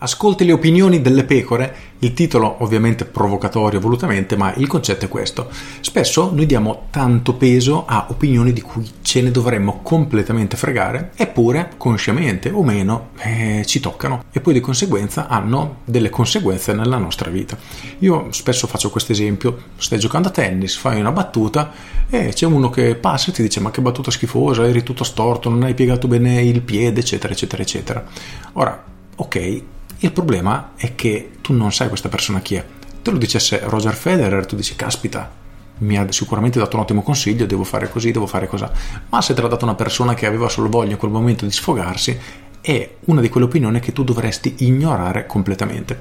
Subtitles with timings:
[0.00, 5.50] Ascolti le opinioni delle pecore, il titolo ovviamente provocatorio volutamente, ma il concetto è questo.
[5.80, 11.72] Spesso noi diamo tanto peso a opinioni di cui ce ne dovremmo completamente fregare, eppure,
[11.76, 17.28] consciamente o meno, eh, ci toccano e poi di conseguenza hanno delle conseguenze nella nostra
[17.28, 17.58] vita.
[17.98, 21.72] Io spesso faccio questo esempio, stai giocando a tennis, fai una battuta
[22.08, 25.50] e c'è uno che passa e ti dice ma che battuta schifosa, eri tutto storto,
[25.50, 28.04] non hai piegato bene il piede, eccetera, eccetera, eccetera.
[28.52, 28.80] Ora,
[29.16, 29.62] ok,
[30.00, 32.64] il problema è che tu non sai questa persona chi è.
[33.02, 35.30] Te lo dicesse Roger Federer, tu dici, caspita,
[35.78, 38.64] mi ha sicuramente dato un ottimo consiglio, devo fare così, devo fare così.
[39.08, 41.50] Ma se te l'ha dato una persona che aveva solo voglia in quel momento di
[41.50, 42.18] sfogarsi,
[42.60, 46.00] è una di quelle opinioni che tu dovresti ignorare completamente.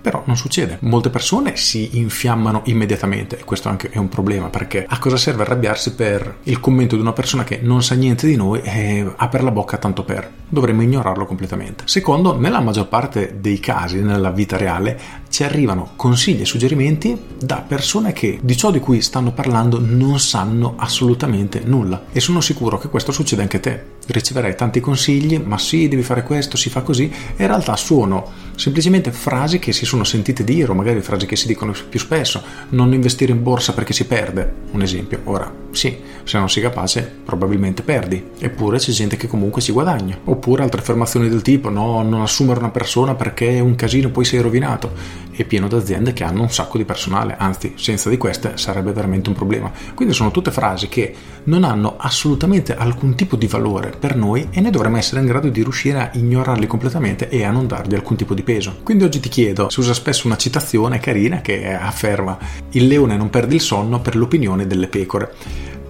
[0.00, 0.78] Però non succede.
[0.82, 5.42] Molte persone si infiammano immediatamente e questo anche è un problema perché a cosa serve
[5.42, 9.42] arrabbiarsi per il commento di una persona che non sa niente di noi e apre
[9.42, 10.30] la bocca tanto per.
[10.48, 11.84] Dovremmo ignorarlo completamente.
[11.86, 17.64] Secondo, nella maggior parte dei casi nella vita reale ci arrivano consigli e suggerimenti da
[17.66, 22.78] persone che di ciò di cui stanno parlando non sanno assolutamente nulla e sono sicuro
[22.78, 23.84] che questo succede anche a te.
[24.06, 28.30] Riceverai tanti consigli, ma sì, devi fare questo, si fa così, e in realtà sono
[28.54, 32.40] semplicemente frasi che si sono sentite dire o magari frasi che si dicono più spesso,
[32.70, 35.22] non investire in borsa perché si perde, un esempio.
[35.24, 40.16] Ora, sì, se non sei capace probabilmente perdi, eppure c'è gente che comunque ci guadagna.
[40.36, 44.26] Oppure altre affermazioni del tipo no, non assumere una persona perché è un casino poi
[44.26, 44.92] sei rovinato.
[45.30, 48.92] È pieno di aziende che hanno un sacco di personale, anzi senza di queste sarebbe
[48.92, 49.72] veramente un problema.
[49.94, 51.14] Quindi sono tutte frasi che
[51.44, 55.48] non hanno assolutamente alcun tipo di valore per noi e noi dovremmo essere in grado
[55.48, 58.76] di riuscire a ignorarli completamente e a non dargli alcun tipo di peso.
[58.82, 62.36] Quindi oggi ti chiedo, si usa spesso una citazione carina che afferma
[62.72, 65.32] il leone non perde il sonno per l'opinione delle pecore.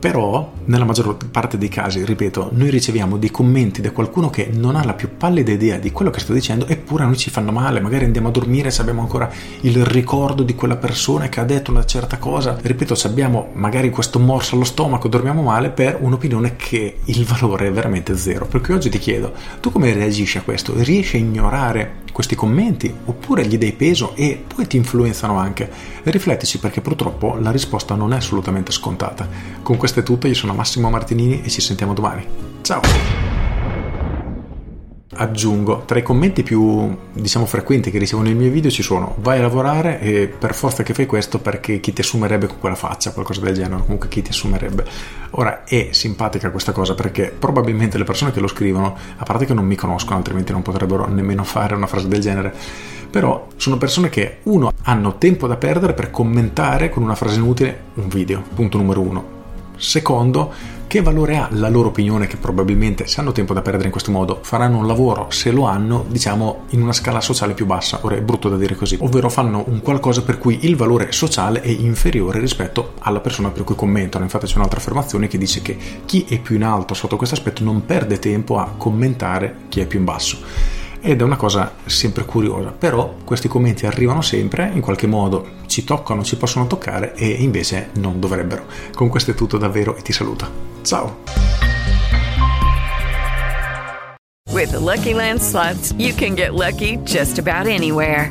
[0.00, 4.74] Però, nella maggior parte dei casi, ripeto, noi riceviamo dei commenti da qualcuno che non
[4.74, 7.52] ha la più pallida idea di quello che sto dicendo, eppure a noi ci fanno
[7.52, 7.80] male.
[7.80, 11.70] Magari andiamo a dormire se abbiamo ancora il ricordo di quella persona che ha detto
[11.70, 12.56] una certa cosa.
[12.58, 17.66] Ripeto, se abbiamo magari questo morso allo stomaco, dormiamo male per un'opinione che il valore
[17.66, 18.46] è veramente zero.
[18.46, 20.72] Per cui oggi ti chiedo, tu come reagisci a questo?
[20.76, 25.70] Riesci a ignorare questi commenti oppure gli dai peso e poi ti influenzano anche?
[26.04, 29.28] Riflettici perché purtroppo la risposta non è assolutamente scontata.
[29.62, 32.26] Con questo è tutto, io sono Massimo Martinini e ci sentiamo domani.
[32.62, 33.29] Ciao!
[35.20, 39.38] Aggiungo tra i commenti più diciamo frequenti che ricevo nei miei video ci sono vai
[39.38, 43.12] a lavorare e per forza che fai questo perché chi ti assumerebbe con quella faccia
[43.12, 44.84] qualcosa del genere comunque chi ti assumerebbe.
[45.32, 49.52] Ora è simpatica questa cosa perché probabilmente le persone che lo scrivono a parte che
[49.52, 52.54] non mi conoscono altrimenti non potrebbero nemmeno fare una frase del genere
[53.10, 57.80] però sono persone che uno hanno tempo da perdere per commentare con una frase inutile
[57.94, 59.38] un video punto numero uno.
[59.76, 60.52] Secondo,
[60.90, 64.10] che valore ha la loro opinione che probabilmente se hanno tempo da perdere in questo
[64.10, 68.16] modo faranno un lavoro, se lo hanno, diciamo in una scala sociale più bassa, ora
[68.16, 71.68] è brutto da dire così, ovvero fanno un qualcosa per cui il valore sociale è
[71.68, 74.24] inferiore rispetto alla persona per cui commentano.
[74.24, 77.62] Infatti c'è un'altra affermazione che dice che chi è più in alto sotto questo aspetto
[77.62, 82.24] non perde tempo a commentare chi è più in basso ed è una cosa sempre
[82.24, 87.26] curiosa, però questi commenti arrivano sempre, in qualche modo ci toccano, ci possono toccare e
[87.26, 88.64] invece non dovrebbero.
[88.94, 90.48] Con questo è tutto davvero e ti saluto.
[90.82, 91.18] Ciao!
[94.52, 98.30] With the Lucky Land slots, you can get lucky just about anywhere.